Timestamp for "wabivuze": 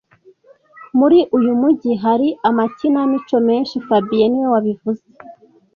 4.53-5.05